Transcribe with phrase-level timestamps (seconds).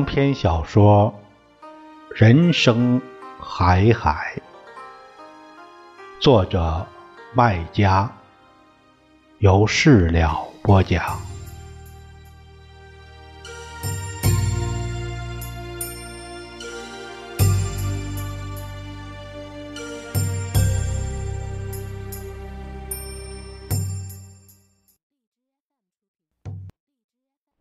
[0.00, 1.12] 长篇小说
[2.14, 3.02] 《人生
[3.38, 4.32] 海海》，
[6.22, 6.86] 作者
[7.34, 8.10] 麦家，
[9.40, 11.20] 由事了播讲。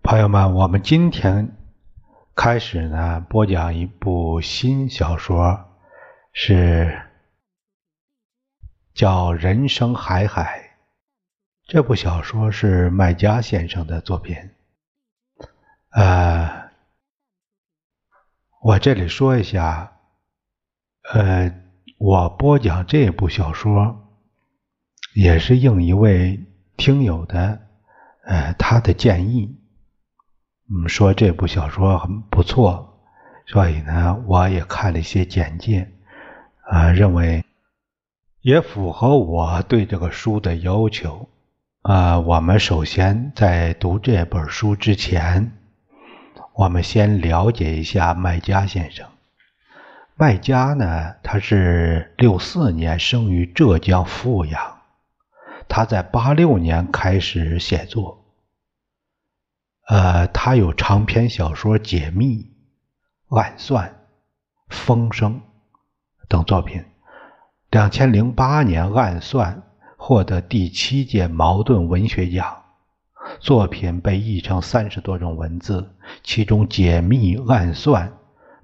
[0.03, 1.53] 朋友们，我们今天。
[2.41, 5.59] 开始呢，播讲一部新小说，
[6.31, 7.01] 是
[8.93, 10.61] 叫《人生海海》。
[11.67, 14.37] 这部小说是麦家先生的作品。
[15.89, 16.69] 呃，
[18.61, 19.97] 我这里说一下，
[21.11, 21.53] 呃，
[21.97, 24.15] 我播讲这部小说，
[25.13, 26.39] 也是应一位
[26.77, 27.67] 听友的，
[28.23, 29.59] 呃，他的建议。
[30.71, 32.99] 嗯，说这部小说很不错，
[33.47, 35.91] 所以呢，我也看了一些简介，
[36.69, 37.43] 啊，认为
[38.41, 41.27] 也符合我对这个书的要求。
[41.81, 45.53] 啊，我们首先在读这本书之前，
[46.53, 49.07] 我们先了解一下麦家先生。
[50.15, 54.61] 麦家呢，他是六四年生于浙江富阳，
[55.67, 58.18] 他在八六年开始写作。
[59.89, 62.43] 呃，他有长篇小说《解密》
[63.35, 63.87] 《暗算》
[64.69, 65.33] 《风声》
[66.27, 66.85] 等作品。
[67.71, 69.55] 两千零八年，《暗算》
[69.97, 72.65] 获得第七届茅盾文学奖，
[73.39, 75.89] 作品被译成三十多种文字，
[76.21, 78.09] 其中《解密》《暗算》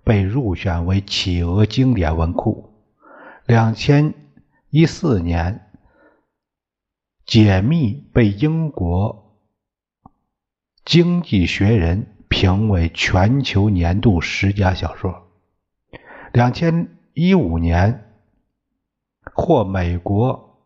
[0.03, 2.71] 被入选为企鹅经典文库。
[3.47, 4.13] 两千
[4.69, 5.71] 一四年，
[7.31, 9.24] 《解密》被英国。
[10.85, 15.27] 经济学人评为全球年度十佳小说。
[16.31, 18.11] 两千一五年
[19.33, 20.61] 获美国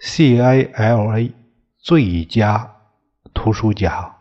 [0.00, 1.32] CILA
[1.78, 2.74] 最佳
[3.32, 4.16] 图书奖。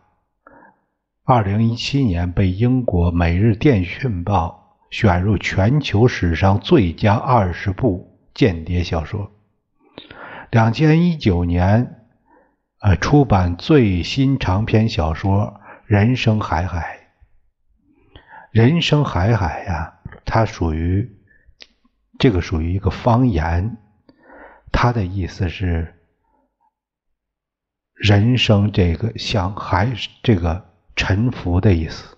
[1.23, 9.31] 二零一七年被英国《每日电讯报》选入全球史上最佳二十部间谍小说。
[10.51, 11.96] 两千一九年。
[12.79, 16.99] 呃，出版最新长篇小说《人生海海》。
[18.51, 21.17] 人生海海呀，它属于
[22.19, 23.77] 这个属于一个方言，
[24.71, 25.95] 它的意思是
[27.95, 32.15] 人生这个像海这个沉浮的意思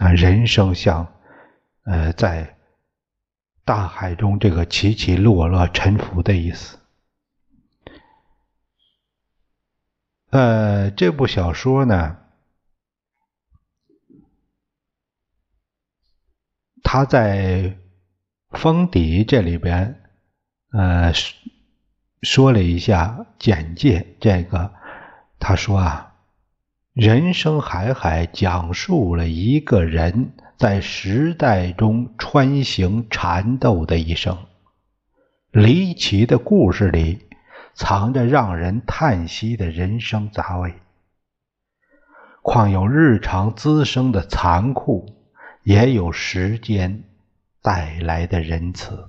[0.00, 1.14] 啊，人生像
[1.84, 2.58] 呃在
[3.64, 6.78] 大海中这个起起落落沉浮的意思。
[10.30, 12.18] 呃，这部小说呢，
[16.84, 17.76] 他在
[18.50, 20.00] 封底这里边，
[20.70, 21.12] 呃，
[22.22, 24.16] 说了一下简介。
[24.20, 24.72] 这个
[25.40, 26.14] 他说啊，
[26.92, 34.46] 人生海海讲述了一个人在时代中穿行缠斗的一生，
[35.50, 37.29] 离奇的故事里。
[37.82, 40.74] 藏着让人叹息的人生杂味，
[42.42, 45.06] 况有日常滋生的残酷，
[45.62, 47.04] 也有时间
[47.62, 49.08] 带来的仁慈。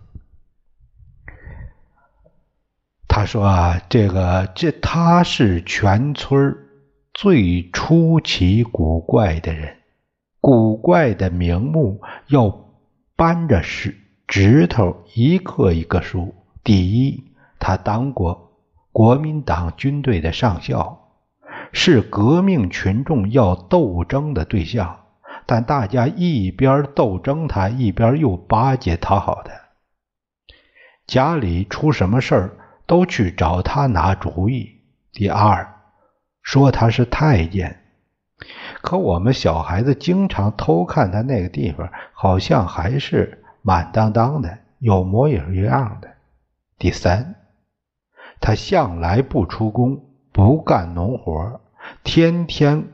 [3.10, 6.58] 他说啊，这个这他是全村
[7.14, 9.80] 最出奇古怪的人，
[10.40, 12.72] 古怪的名目要
[13.18, 16.34] 扳着指指头一个一个数。
[16.64, 17.26] 第一，
[17.60, 18.48] 他当过。
[18.92, 21.14] 国民党军队的上校
[21.72, 25.06] 是革命群众要斗争的对象，
[25.46, 29.52] 但大家一边斗争他，一边又巴结讨好他。
[31.08, 34.82] 家里出什么事儿都去找他拿主意。
[35.14, 35.74] 第二，
[36.42, 37.82] 说他是太监，
[38.82, 46.10] 可我们小孩子经常偷看他那个地方，好像还是满当当的，有模有样的。
[46.78, 47.36] 第三。
[48.42, 51.62] 他向来不出工，不干农活，
[52.04, 52.88] 天天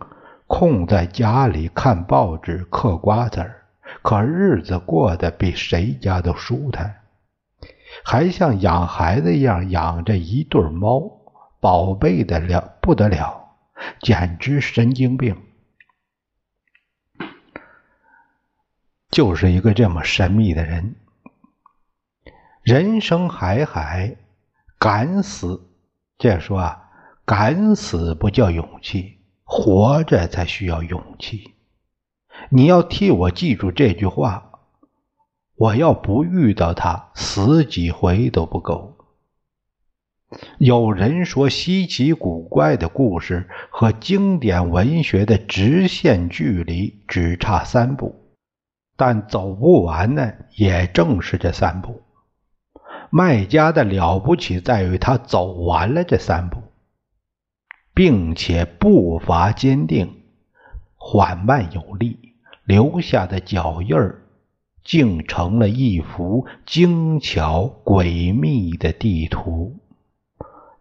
[0.45, 3.63] 空在家里看报纸、嗑瓜子儿，
[4.01, 6.97] 可日子过得比谁家都舒坦，
[8.03, 11.09] 还像养孩子一样养着一对猫，
[11.61, 13.55] 宝贝的了不得了，
[14.01, 15.38] 简直神经病，
[19.09, 20.95] 就是一个这么神秘的人。
[22.63, 24.17] 人生海海。
[24.79, 25.69] 敢死，
[26.18, 26.89] 这样说啊，
[27.25, 31.56] 敢死不叫勇气，活着才需要勇气。
[32.50, 34.44] 你要替我记住这句话。
[35.56, 38.95] 我要不遇到他，死几回都不够。
[40.59, 48.35] 有人说，稀奇古怪的故事和经典文学的直线距离只差三步，
[48.95, 52.03] 但走不完呢，也正是这三步。
[53.09, 56.62] 卖家的了不起在于他走完了这三步，
[57.94, 60.24] 并且步伐坚定、
[60.95, 64.24] 缓慢有力，留下的脚印儿。
[64.83, 69.75] 竟成了一幅精巧诡秘的地图。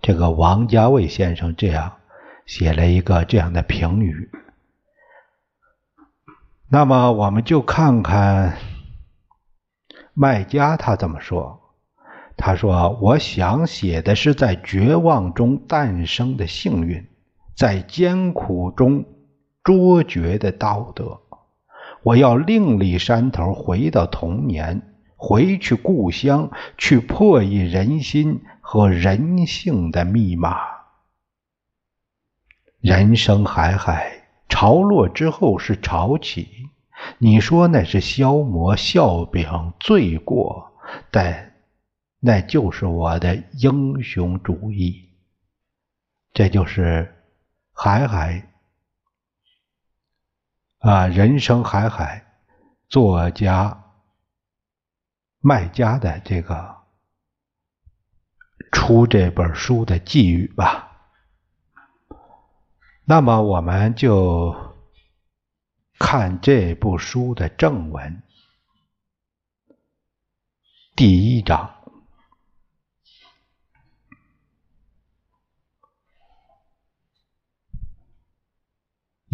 [0.01, 1.97] 这个王家卫先生这样
[2.47, 4.31] 写了一个这样的评语。
[6.69, 8.57] 那么，我们就看看
[10.15, 11.66] 卖家他怎么说。
[12.37, 17.07] 他说：“我想写的是在绝望中诞生的幸运，
[17.55, 19.05] 在艰苦中
[19.65, 21.21] 卓绝的道德。”
[22.03, 24.81] 我要另立山头，回到童年，
[25.17, 30.59] 回去故乡，去破译人心和人性的密码。
[32.81, 36.49] 人生海海，潮落之后是潮起。
[37.19, 40.71] 你说那是消磨、笑柄、罪过，
[41.11, 41.55] 但
[42.27, 45.13] 那就是我的英雄主义。
[46.33, 47.15] 这就是
[47.73, 48.53] 海海。
[50.79, 52.27] 啊，人生海海，
[52.89, 53.85] 作家
[55.39, 56.79] 卖家的这个
[58.73, 61.13] 出这本书的寄语吧。
[63.05, 64.75] 那么，我们就
[65.97, 68.21] 看这部书的正文，
[70.97, 71.76] 第一章，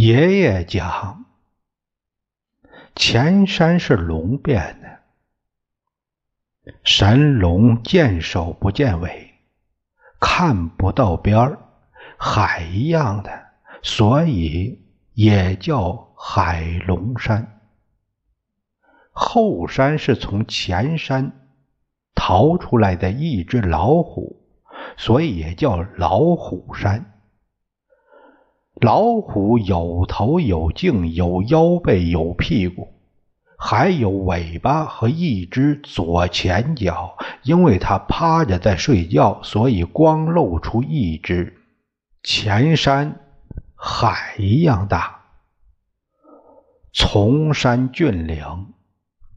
[0.04, 1.26] 爷爷讲。
[2.96, 9.34] 前山是龙变的，神龙见首不见尾，
[10.18, 11.58] 看不到边儿，
[12.18, 13.30] 海一样的，
[13.80, 14.84] 所以
[15.14, 17.60] 也叫海龙山。
[19.12, 21.48] 后山是从前山
[22.12, 24.44] 逃出来的一只老虎，
[24.96, 27.11] 所以也叫老虎山。
[28.82, 32.88] 老虎有头有颈有腰背有屁股，
[33.56, 37.16] 还有尾巴和一只左前脚。
[37.44, 41.62] 因为它趴着在睡觉，所以光露出一只。
[42.24, 43.20] 前山
[43.76, 45.20] 海一样大，
[46.92, 48.74] 崇山峻岭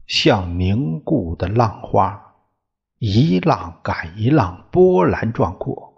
[0.08, 2.34] 像凝固的浪花，
[2.98, 5.95] 一浪赶一浪，波澜壮阔。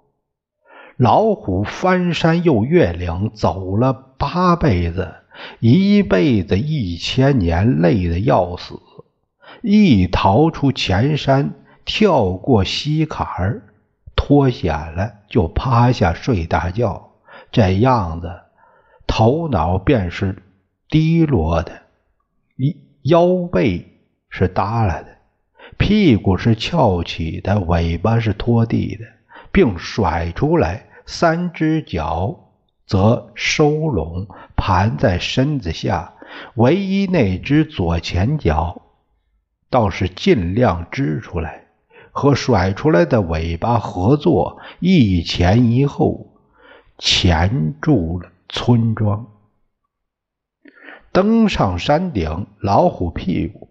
[0.98, 5.14] 老虎翻山又越岭，走了八辈子，
[5.60, 8.80] 一辈子一千年，累得要死。
[9.62, 11.52] 一逃出前山，
[11.84, 13.62] 跳过西坎儿，
[14.16, 17.12] 脱险了，就趴下睡大觉。
[17.52, 18.28] 这样子，
[19.06, 20.42] 头脑便是
[20.88, 21.80] 低落的，
[23.02, 25.06] 腰背是耷拉的，
[25.78, 29.05] 屁股是翘起的，尾巴是拖地的，
[29.52, 30.86] 并甩出来。
[31.10, 32.50] 三只脚
[32.86, 36.12] 则收拢，盘在身子下，
[36.55, 38.82] 唯一那只左前脚
[39.70, 41.65] 倒是尽量支出来，
[42.12, 46.27] 和甩出来的尾巴合作，一前一后
[46.98, 49.29] 钳住了村庄。
[51.10, 53.70] 登上山顶，老虎屁股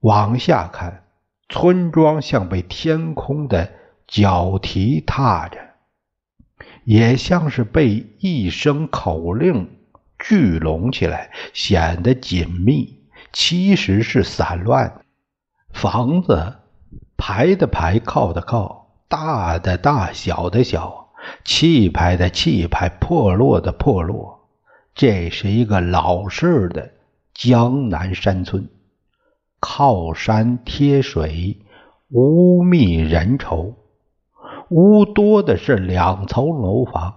[0.00, 1.04] 往下看，
[1.48, 3.72] 村庄像被天空的。
[4.06, 5.58] 脚蹄踏着，
[6.84, 9.78] 也像是被一声口令
[10.18, 13.00] 聚拢起来，显得紧密，
[13.32, 15.00] 其实是散乱。
[15.72, 16.54] 房子
[17.16, 21.08] 排的排，靠的靠，大的大，小的小，
[21.44, 24.48] 气派的气派，破落的破落。
[24.94, 26.92] 这是一个老式的
[27.34, 28.68] 江南山村，
[29.60, 31.60] 靠山贴水，
[32.08, 33.74] 无觅人稠。
[34.70, 37.14] 屋多的是两层楼房，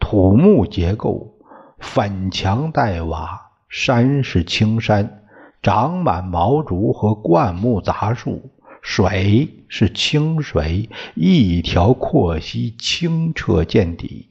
[0.00, 1.38] 土木结构，
[1.78, 5.24] 粉墙黛瓦，山是青山，
[5.62, 8.50] 长满毛竹和灌木杂树，
[8.82, 14.30] 水是清水，一条阔溪清澈见底，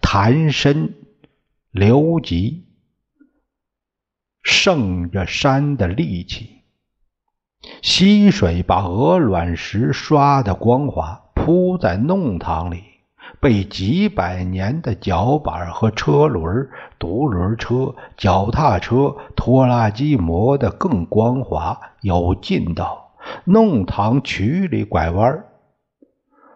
[0.00, 0.94] 潭深
[1.70, 2.64] 流急，
[4.42, 6.59] 胜着山的力气。
[7.82, 12.84] 溪水把鹅卵石刷得光滑，铺在弄堂里，
[13.40, 23.12] 被几百年的脚板和车轮、独轮车、脚踏车、拖拉机磨得更光滑、有劲道。
[23.44, 25.44] 弄堂曲里拐弯，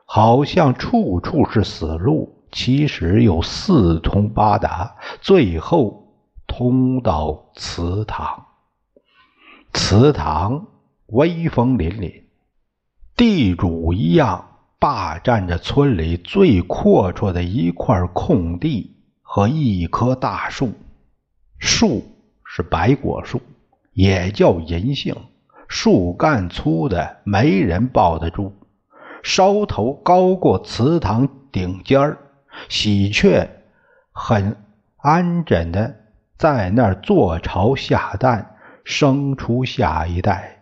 [0.06, 6.14] 好像处处是死路，其实又四通八达，最后
[6.46, 8.46] 通到祠堂。
[9.74, 10.66] 祠堂
[11.06, 12.22] 威风凛凛，
[13.16, 20.72] 地主一样霸占着村里最阔绰的一块空地和一棵大树。
[21.58, 22.02] 树
[22.44, 23.40] 是白果树，
[23.92, 25.14] 也叫银杏，
[25.68, 28.52] 树干粗的没人抱得住，
[29.22, 32.18] 梢头高过祠堂顶尖儿，
[32.68, 33.48] 喜鹊
[34.12, 34.56] 很
[34.96, 35.94] 安枕的
[36.36, 38.50] 在那儿坐巢下蛋。
[38.86, 40.53] 生出下一代。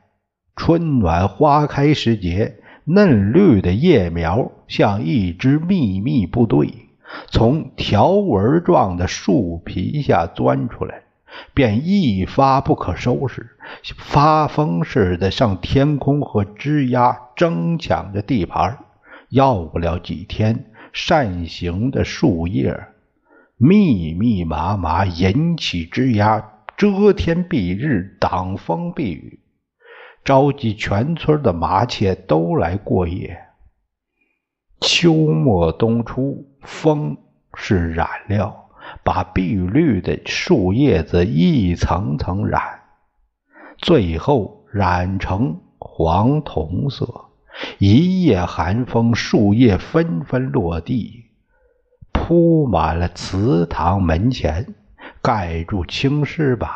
[0.55, 6.71] 春暖花开时节，嫩绿的叶苗像一支秘密部队，
[7.29, 11.03] 从条纹状的树皮下钻出来，
[11.55, 13.57] 便一发不可收拾，
[13.97, 18.79] 发疯似的向天空和枝丫争抢着地盘。
[19.31, 22.79] 要不了几天，扇形的树叶
[23.57, 26.51] 密密麻麻引起枝丫。
[26.77, 29.39] 遮天蔽日，挡风避雨，
[30.25, 33.45] 召集全村的麻雀都来过夜。
[34.81, 37.17] 秋末冬初，风
[37.55, 38.71] 是染料，
[39.03, 42.63] 把碧绿的树叶子一层层染，
[43.79, 47.27] 最后染成黄铜色。
[47.79, 51.25] 一夜寒风，树叶纷纷落地，
[52.13, 54.75] 铺满了祠堂门前。
[55.21, 56.71] 盖住青石板，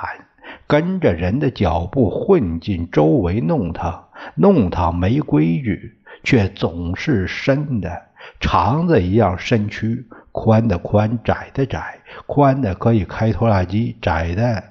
[0.66, 4.08] 跟着人的脚步混进周围弄堂。
[4.34, 8.02] 弄堂没规矩，却总是深的，
[8.40, 12.00] 肠子一样身躯，宽的宽，窄的窄。
[12.26, 14.64] 宽的可以开拖拉机，窄的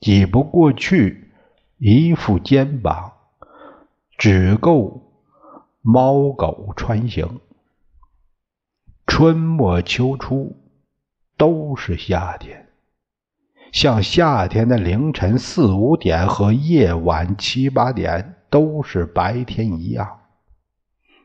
[0.00, 1.30] 挤不过去
[1.78, 3.12] 一副肩膀，
[4.18, 5.12] 只够
[5.80, 7.40] 猫狗穿行。
[9.06, 10.56] 春末秋初
[11.36, 12.71] 都是夏天。
[13.72, 20.18] 像夏天的凌晨四五点和夜晚七八点都是白天一样。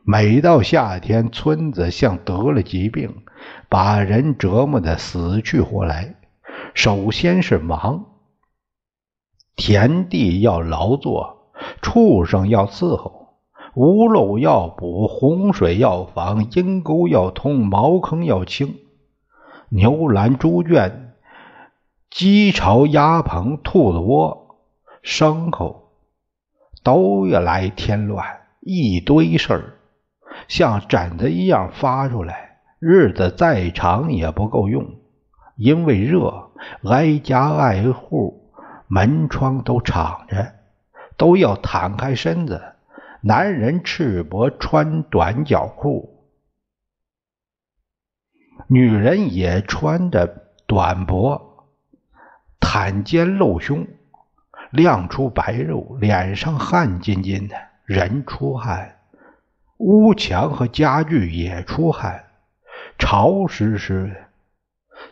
[0.06, 3.14] 每到夏天，村子像得了疾病，
[3.68, 6.16] 把人折磨的死去活来。
[6.74, 8.06] 首先是忙，
[9.58, 11.52] 田地要劳作，
[11.82, 13.40] 畜生要伺候，
[13.76, 18.76] 屋漏要补，洪水要防，阴沟要通，茅坑要清，
[19.68, 21.07] 牛栏猪圈。
[22.10, 24.58] 鸡巢、鸭棚、兔子窝、
[25.04, 25.92] 牲口
[26.84, 28.26] 都要来添乱，
[28.62, 29.74] 一堆事儿
[30.48, 34.96] 像疹子一样发出来，日子再长也不够用。
[35.56, 36.52] 因为热，
[36.84, 38.52] 挨家挨户
[38.88, 40.54] 门窗都敞着，
[41.18, 42.62] 都要摊开身子。
[43.22, 46.24] 男人赤膊穿短脚裤，
[48.68, 51.47] 女人也穿着短脖。
[52.70, 53.88] 袒肩露胸，
[54.72, 57.56] 亮出白肉，脸上汗津津的，
[57.86, 59.00] 人出汗，
[59.78, 62.26] 屋墙和家具也出汗，
[63.00, 64.28] 潮湿湿的。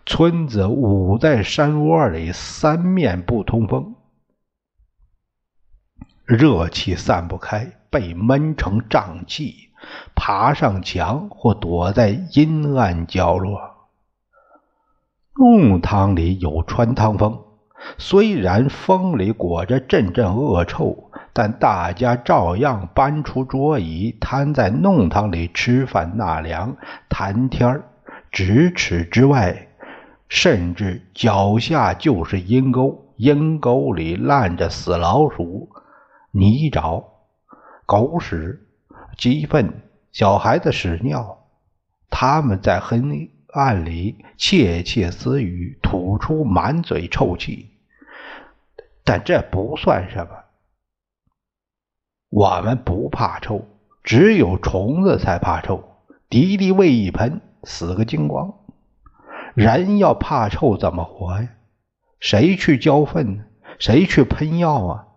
[0.06, 3.96] 村子捂在山窝里，三面不通风，
[6.26, 9.70] 热气散不开，被闷成瘴气，
[10.14, 13.72] 爬上墙或躲在阴暗角落。
[15.38, 17.45] 弄堂里有穿堂风，
[17.98, 26.76] 虽然风里裹着阵阵恶臭，但大家照样搬出桌椅，瘫在弄堂里吃饭纳凉、
[27.10, 27.84] 谈天儿。
[28.32, 29.68] 咫尺之外，
[30.28, 35.70] 甚至脚下就是阴沟，阴沟里烂着死老鼠、
[36.32, 37.04] 泥沼、
[37.86, 38.68] 狗屎、
[39.18, 41.38] 鸡粪、小孩子屎尿，
[42.10, 43.32] 他们在黑。
[43.54, 47.70] 暗里窃窃私语，吐出满嘴臭气，
[49.06, 50.32] 但这不算什么。
[52.30, 53.64] 我们不怕臭，
[54.04, 55.84] 只有虫子才怕臭。
[56.28, 58.54] 敌敌畏一喷，死个精光。
[59.54, 61.48] 人要怕臭怎么活呀？
[62.20, 63.46] 谁去浇粪？
[63.80, 65.08] 谁去喷药啊？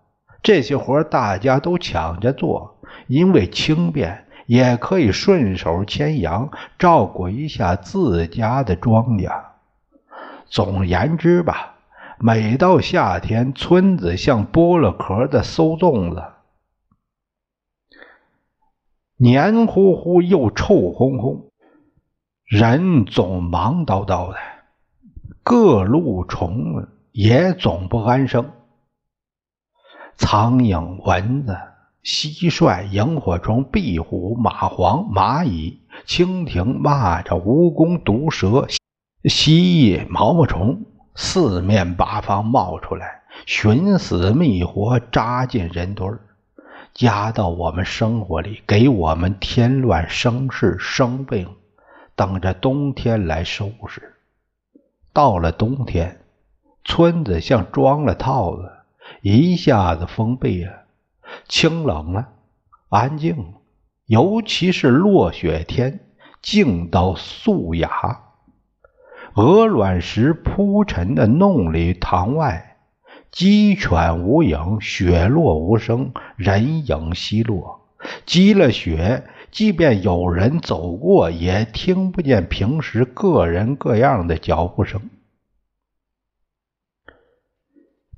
[0.43, 2.79] 这些活大家都抢着做，
[3.09, 4.27] 因为轻便。
[4.47, 9.45] 也可以顺手牵羊，照顾一下自家的庄稼。
[10.47, 11.75] 总而言之吧，
[12.21, 16.25] 每到夏天，村子像剥了壳的馊粽子，
[19.17, 21.51] 黏糊糊又臭烘烘。
[22.45, 24.37] 人总忙叨叨的，
[25.45, 28.51] 各路虫也总不安生。
[30.17, 31.57] 苍蝇、蚊子、
[32.03, 38.67] 蟋蟀、萤火虫、壁虎、蚂蟥、蚂蚁、蜻蜓、蚂蚱、蜈蚣、毒蛇、
[39.23, 39.61] 蜥
[39.97, 40.85] 蜴、毛毛虫，
[41.21, 46.21] 四面八方冒出来，寻死觅活，扎进人堆儿，
[46.95, 51.57] 加到我们生活里，给我们添乱生事生病，
[52.15, 54.15] 等着冬天来收拾。
[55.13, 56.21] 到了冬天，
[56.85, 58.71] 村子像装了套子。
[59.21, 60.85] 一下子封闭了，
[61.49, 62.29] 清冷了，
[62.91, 63.55] 安静了。
[64.07, 65.99] 尤其是落雪天，
[66.41, 68.28] 静到素雅。
[69.39, 72.77] 鹅卵石铺陈的弄里堂外，
[73.31, 77.89] 鸡犬无影，雪落无声，人影稀落。
[78.27, 85.09] 积了雪，即便有人走过，也听不见平时各人各样的脚步声。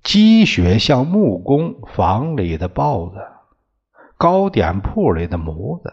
[0.02, 3.18] 积雪像木工房里的刨子，
[4.16, 5.92] 糕点铺里的模子，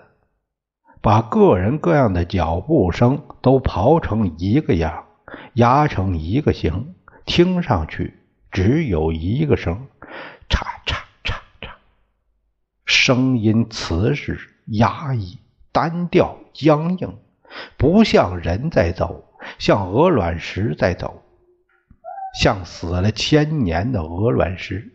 [1.02, 5.04] 把各人各样的脚步声都刨成一个样，
[5.54, 8.20] 压成一个形，听上去
[8.52, 9.88] 只有一个声：
[10.50, 11.70] 嚓嚓嚓嚓。
[12.86, 15.40] 声音瓷实、压抑、
[15.72, 17.18] 单调、僵硬，
[17.78, 19.26] 不像人在走，
[19.58, 21.24] 像鹅卵石在走。
[22.40, 24.92] 像死了千年的鹅卵石，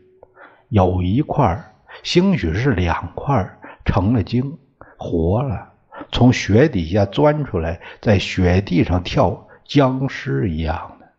[0.69, 4.59] 有一块，兴许是两块，成了精，
[4.97, 5.73] 活了，
[6.13, 11.13] 从雪底下钻出来，在雪地上跳，僵尸一样的。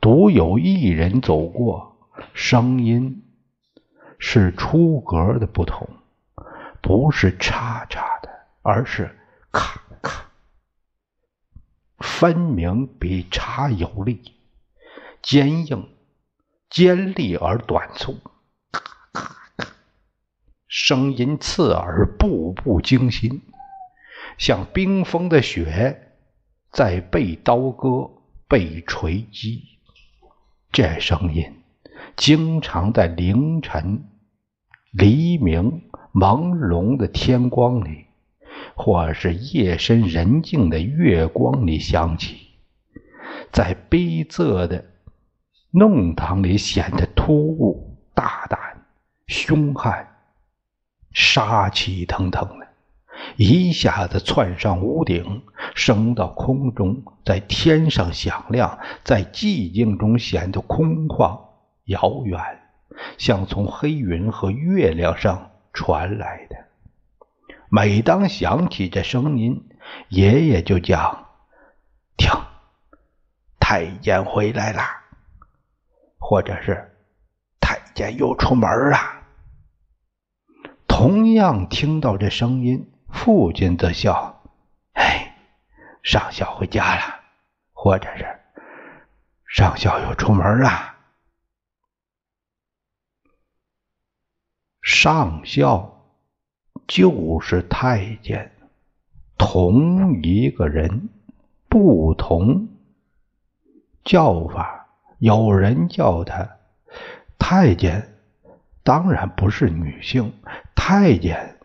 [0.00, 1.96] 独有一人走过，
[2.32, 3.24] 声音
[4.20, 5.88] 是出格的不同，
[6.80, 8.30] 不是嚓嚓的，
[8.62, 9.18] 而是
[9.50, 10.26] 咔咔，
[11.98, 14.36] 分明比嚓有力。
[15.20, 15.88] 坚硬、
[16.70, 18.16] 尖利而短促，
[18.70, 18.80] 咔
[19.12, 19.72] 咔咔，
[20.68, 23.42] 声音刺耳，步步惊心，
[24.38, 26.07] 像冰封的雪
[26.78, 28.08] 在被刀割、
[28.46, 29.64] 被锤击。
[30.70, 31.44] 这声音
[32.14, 34.04] 经常在凌晨、
[34.92, 35.82] 黎明、
[36.14, 38.04] 朦胧的天光里，
[38.76, 42.46] 或是夜深人静的月光里响起，
[43.50, 44.84] 在逼仄的。
[45.72, 48.86] 弄堂里显得突兀、大胆、
[49.26, 50.16] 凶悍、
[51.10, 52.67] 杀气腾腾的，
[53.36, 55.42] 一下子窜上屋顶，
[55.74, 61.40] 升到空中，在天上响亮，在寂静中显得空旷、
[61.84, 62.40] 遥远，
[63.16, 66.56] 像从黑云和月亮上传来的。
[67.70, 69.68] 每当响起这声音，
[70.08, 71.26] 爷爷就讲
[72.16, 72.30] ：“听，
[73.60, 75.04] 太监回来啦。”
[76.20, 76.96] 或者是
[77.60, 78.98] 太监又出门了。
[80.86, 84.42] 同样听到这声音，父亲则笑
[84.94, 85.36] ：“哎，
[86.02, 87.20] 上校回家了。”
[87.80, 88.26] 或者是
[89.46, 90.96] 上校又出门了。
[94.82, 96.04] 上校
[96.88, 98.50] 就是太监，
[99.36, 101.08] 同一个人，
[101.68, 102.68] 不同
[104.04, 104.88] 叫法。
[105.18, 106.56] 有人叫他
[107.38, 108.16] 太监，
[108.82, 110.32] 当然不是女性。
[110.74, 111.57] 太监，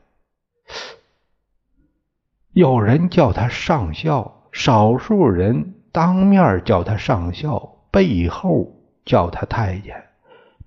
[2.54, 8.72] 有人叫他上校，少数人当面叫他上校，背后
[9.06, 10.04] 叫他太监。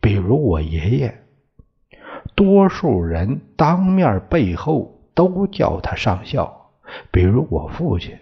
[0.01, 1.15] 比如我爷爷，
[2.35, 6.73] 多数人当面背后都叫他上校。
[7.13, 8.19] 比如我父亲，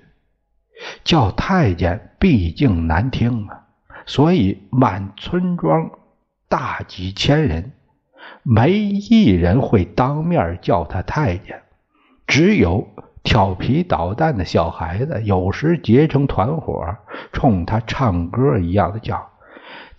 [1.03, 3.67] 叫太监毕竟难听啊。
[4.05, 5.91] 所以，满村庄
[6.51, 7.73] 大几千人，
[8.43, 11.63] 没一人会当面叫他太监。
[12.27, 12.89] 只有
[13.25, 16.97] 调皮捣蛋的小孩子，有时结成团伙，
[17.33, 19.33] 冲他唱歌一样的叫：“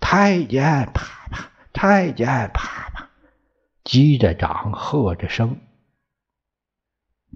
[0.00, 1.50] 太监，啪啪！
[1.72, 3.08] 太监，啪啪！”
[3.84, 5.58] 击着掌，喝着声，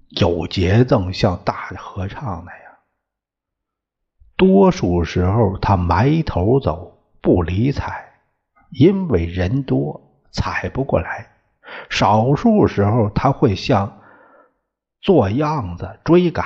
[0.08, 2.72] 有节奏，像大的合唱那样。
[4.36, 8.14] 多数时候，他埋头走，不理睬，
[8.70, 10.00] 因为人多，
[10.30, 11.26] 踩不过来。
[11.88, 13.99] 少数时候，他会像
[15.02, 16.44] 做样子追赶，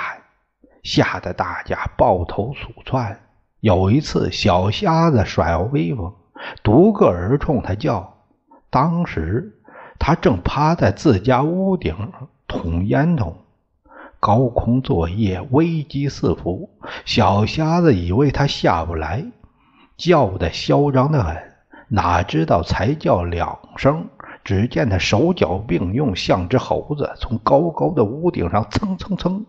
[0.83, 3.19] 吓得大家抱头鼠窜。
[3.59, 6.13] 有一次，小瞎子耍威风，
[6.63, 8.17] 独个儿冲他叫。
[8.69, 9.59] 当时
[9.99, 12.11] 他正趴在自家屋顶
[12.47, 13.37] 捅烟筒，
[14.19, 16.69] 高空作业，危机四伏。
[17.05, 19.25] 小瞎子以为他下不来，
[19.97, 21.35] 叫得嚣张的很。
[21.87, 24.09] 哪知道才叫两声，
[24.45, 29.45] 只见他手脚并用，像只猴子，从高高的屋顶上蹭蹭蹭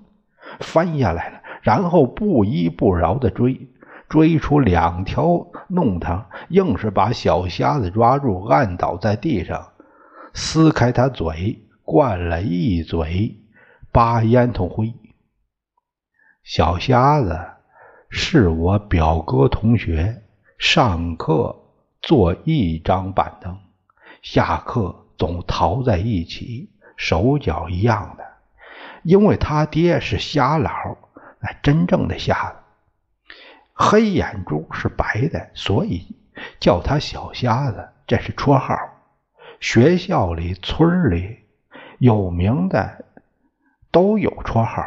[0.58, 3.68] 翻下来了，然后不依不饶地追，
[4.08, 9.68] 追出两条弄堂，硬是把小瞎子抓住，按倒在地上，
[10.34, 13.36] 撕开他嘴，灌了一嘴。
[13.92, 14.92] 扒烟筒灰，
[16.44, 17.38] 小瞎子
[18.10, 20.22] 是我表哥同学，
[20.58, 21.56] 上课
[22.02, 23.56] 坐一张板凳，
[24.28, 28.26] 下课总逃在一起，手脚一样的。
[29.04, 30.72] 因为他爹是瞎老，
[31.38, 32.56] 那真正的瞎子，
[33.72, 36.16] 黑眼珠是白的，所以
[36.58, 38.76] 叫他小瞎子，这是绰号。
[39.60, 41.44] 学校里、村里
[42.00, 43.04] 有名的。
[43.92, 44.82] 都有绰号，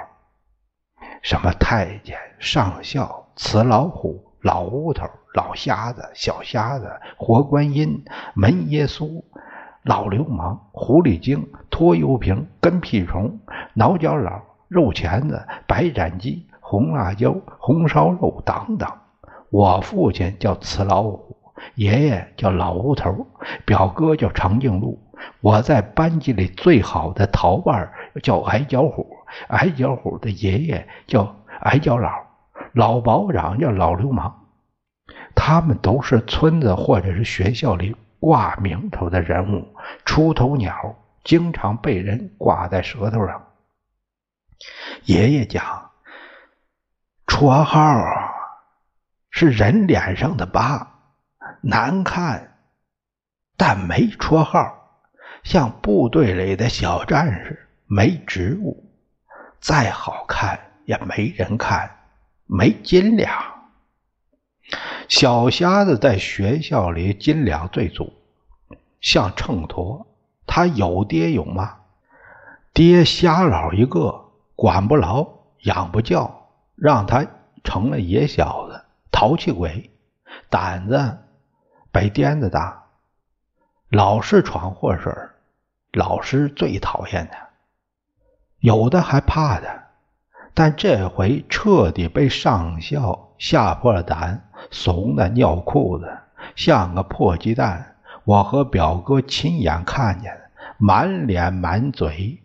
[1.23, 9.23] 什么太监、上校、瓷老虎、老乌头、老瞎子、小瞎子、活观音、门耶稣、
[9.83, 13.39] 老流氓、狐狸精、拖油瓶、跟屁虫、
[13.73, 18.89] 挠脚佬、肉钳子、白斩鸡、红辣椒、红烧肉等等。
[19.51, 21.37] 我父亲叫瓷老虎，
[21.75, 23.27] 爷爷叫老乌头，
[23.65, 24.99] 表哥叫长颈鹿。
[25.41, 27.91] 我在班级里最好的逃伴
[28.23, 29.07] 叫矮脚虎，
[29.49, 32.09] 矮脚虎的爷爷叫矮脚佬，
[32.73, 34.38] 老保长叫老流氓。
[35.35, 43.47] 他们都是村子或者是学校里挂名头的人物，出头鸟，经常被人挂在舌头上。
[45.05, 45.91] 爷爷讲，
[47.25, 48.03] 绰号
[49.29, 50.87] 是人脸上的疤，
[51.61, 52.57] 难看，
[53.55, 54.75] 但没绰号。
[55.43, 58.91] 像部队里的小战士，没职务，
[59.61, 61.89] 再好看也没人看，
[62.45, 63.31] 没斤两。
[65.07, 68.13] 小瞎子在学校里斤两最足，
[69.01, 70.05] 像秤砣。
[70.45, 71.77] 他有爹有妈，
[72.73, 75.27] 爹瞎老一个，管不牢，
[75.59, 77.25] 养不教，让他
[77.63, 79.91] 成了野小子，淘气鬼，
[80.49, 81.17] 胆子
[81.91, 82.85] 比颠子大。
[83.89, 85.35] 老是闯祸事儿，
[85.91, 87.49] 老师最讨厌他，
[88.59, 89.88] 有的还怕他，
[90.53, 96.11] 但这回彻底被上校吓破了胆，怂的尿裤子，
[96.55, 97.95] 像个破鸡蛋。
[98.25, 100.31] 我和表哥亲眼看见，
[100.77, 102.39] 满脸满嘴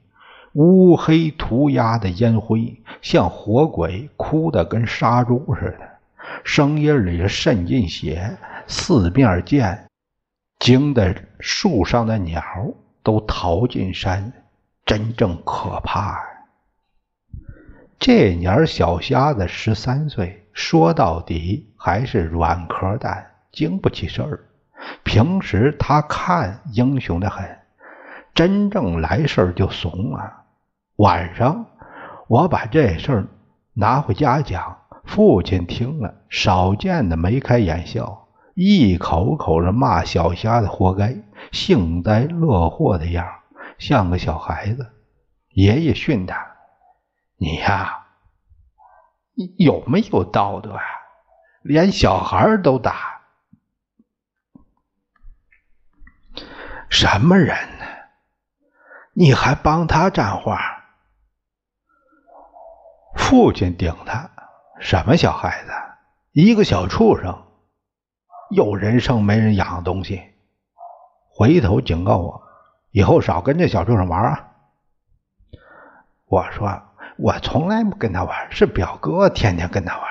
[0.53, 5.89] 乌黑涂鸦的烟灰，像活鬼，哭得跟杀猪似的，
[6.45, 8.37] 声音里渗进血，
[8.67, 9.87] 四面见。
[10.61, 12.43] 惊得树上的鸟
[13.03, 14.33] 都逃进山，
[14.87, 16.34] 真正可怕呀！
[18.07, 24.45] 这年小瞎子十三岁，说到底还是软壳蛋，经不起事儿。
[25.05, 27.49] 平时他看英雄的很，
[28.35, 30.45] 真正来事儿就怂啊。
[30.97, 31.65] 晚上
[32.29, 33.27] 我把这事儿
[33.73, 38.29] 拿回家讲，父亲听了，少见的眉开眼笑。
[38.53, 41.17] 一口口的骂小瞎子活该，
[41.53, 43.27] 幸灾乐祸的样
[43.79, 44.87] 像个小孩子。
[45.55, 46.37] 爷爷训他
[47.45, 48.07] ：“你呀，
[49.59, 50.83] 有没有道德啊？
[51.61, 53.21] 连小孩都打，
[56.89, 57.85] 什么人呢？
[59.13, 60.59] 你还帮他站话？”
[63.15, 64.31] 父亲顶他
[64.81, 65.71] ：“什么小孩子？
[66.33, 67.43] 一个小畜生。”
[68.49, 70.33] 有人生没人养的东西，
[71.29, 72.43] 回头警告我，
[72.91, 74.53] 以后少跟这小畜生玩啊！
[76.27, 76.83] 我说
[77.17, 80.05] 我从来不跟他玩，是表哥天天跟他玩。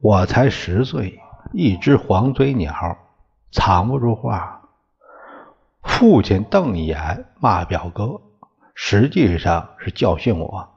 [0.00, 1.18] 我才十岁，
[1.52, 2.98] 一只黄嘴鸟，
[3.50, 4.62] 藏不住话。
[5.82, 8.20] 父亲瞪一眼骂表哥，
[8.74, 10.68] 实际上是教训我，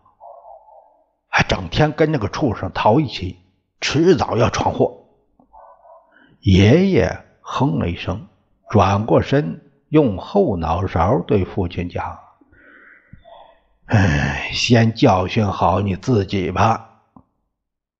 [1.28, 3.38] 还整天跟那个畜生逃一起，
[3.82, 5.06] 迟早要闯祸。
[6.40, 8.28] 爷爷哼了一声，
[8.70, 12.18] 转过身，用后脑勺对父亲讲
[13.92, 17.02] ：“哎，先教训好你自己吧，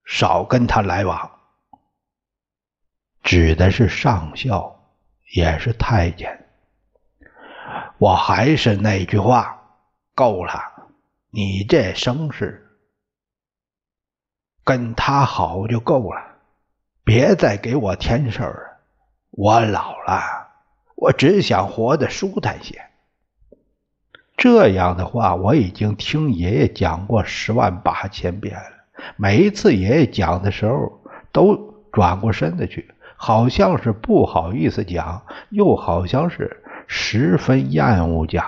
[0.06, 1.32] 少跟他来往。”
[3.22, 4.74] 指的是上校，
[5.34, 6.48] 也是太监。
[7.98, 9.62] 我还是那句话，
[10.16, 10.54] 够了，
[11.30, 12.80] 你这声势，
[14.64, 16.38] 跟他好就够了。
[17.04, 18.80] 别再给我添事儿，
[19.32, 20.22] 我老了，
[20.96, 22.91] 我只想活得舒坦些。
[24.42, 29.04] 这样的话，我已经听爷爷讲过十万八千遍了。
[29.16, 38.44] 每一次爷爷讲的时候，都转过身子去，好像是不好意思讲，又好像是十分厌恶讲。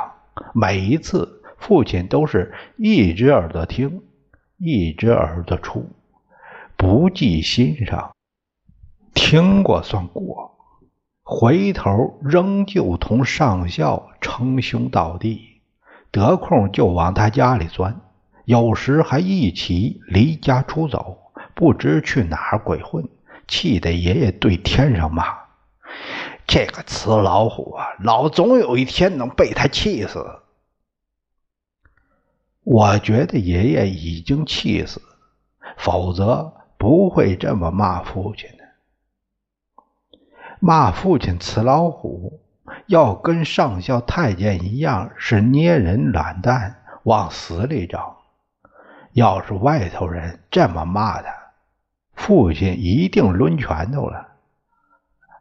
[0.56, 4.02] 每一次，父亲都是一只耳朵听，
[4.58, 5.92] 一只耳朵出，
[6.76, 8.16] 不记心上，
[9.14, 10.58] 听过算过。
[11.24, 15.53] 回头仍旧同上校称兄道弟，
[16.14, 18.00] 得空就往他家里钻，
[18.46, 21.18] 有时还一起离家出走，
[21.56, 23.10] 不知去哪鬼混，
[23.48, 25.26] 气得爷爷对天上骂
[26.46, 30.24] ：“这个雌老虎啊，老总有一天能被他气死。”
[32.62, 35.02] 我觉得爷爷已经气死，
[35.78, 38.64] 否则不会这么骂父亲的。
[40.60, 42.40] 骂父亲“雌老虎”，
[42.88, 48.02] 要跟上校太监一样，是捏人懒蛋，往死里整。
[49.12, 51.34] 要是外头人这么骂他，
[52.14, 54.30] 父亲一定抡拳头了。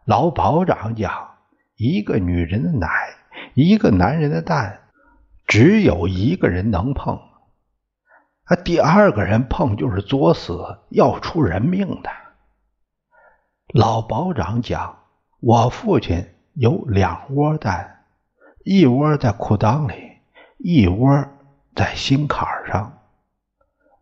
[0.04, 1.36] 老保长讲
[1.76, 2.88] ：“一个女人的奶，
[3.54, 4.80] 一个男人的蛋，
[5.46, 7.20] 只有一个人能碰，
[8.44, 12.10] 啊，第二个人碰就是作死，要出人命的。”
[13.72, 14.98] 老保长讲。
[15.44, 18.04] 我父亲有两窝蛋，
[18.64, 20.18] 一窝在裤裆里，
[20.58, 21.26] 一窝
[21.74, 22.98] 在心坎上。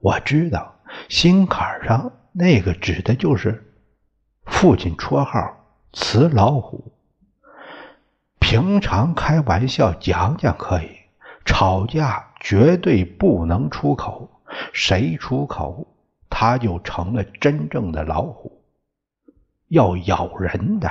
[0.00, 0.74] 我知道
[1.08, 3.72] 心坎上那个指的就是
[4.46, 5.38] 父亲绰号
[5.92, 6.92] “雌老虎”。
[8.40, 10.88] 平常开玩笑讲讲可以，
[11.44, 14.42] 吵架绝对不能出口。
[14.72, 15.86] 谁出口，
[16.28, 18.64] 他就成了真正的老虎，
[19.68, 20.90] 要咬人的。